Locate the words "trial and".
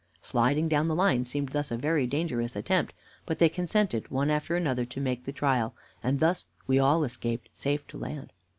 5.31-6.19